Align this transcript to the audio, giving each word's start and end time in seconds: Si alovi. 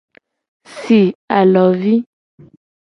Si 0.79 0.99
alovi. 1.37 1.95